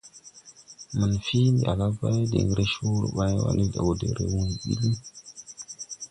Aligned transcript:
Manfii: 0.97 1.51
«Ndi 1.53 1.63
ala 1.71 1.87
bay 1.97 2.19
diŋ 2.31 2.49
re 2.57 2.65
coore 2.73 3.07
ɓay 3.15 3.33
wa, 3.41 3.49
ndi 3.53 3.65
le 3.71 3.77
go 3.83 3.91
de 3.99 4.07
re 4.17 4.25
wuy 4.33 4.51
ɓi 4.61 4.73
liŋ.». 4.81 4.95